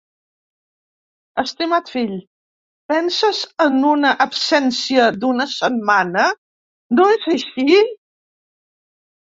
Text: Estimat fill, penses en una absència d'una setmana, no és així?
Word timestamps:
Estimat 1.43 1.91
fill, 1.95 2.15
penses 2.93 3.43
en 3.67 3.77
una 3.91 4.15
absència 4.27 5.05
d'una 5.21 5.49
setmana, 5.55 6.27
no 6.99 7.09
és 7.21 7.31
així? 7.39 7.81